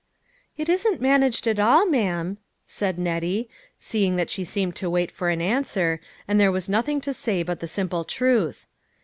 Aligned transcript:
"It 0.57 0.67
isn't 0.67 0.99
managed 0.99 1.45
at 1.45 1.59
all, 1.59 1.85
ma'am," 1.85 2.39
said 2.65 2.97
Nettie, 2.97 3.47
seeing 3.79 4.15
that 4.15 4.31
she 4.31 4.43
seemed 4.43 4.75
to 4.77 4.89
wait 4.89 5.11
for 5.11 5.29
an 5.29 5.41
answer, 5.41 6.01
and 6.27 6.39
there 6.41 6.51
was 6.51 6.67
nothing 6.67 6.99
to 7.01 7.13
say 7.13 7.43
but 7.43 7.59
the 7.59 7.67
simple 7.67 8.03
truth. 8.03 8.65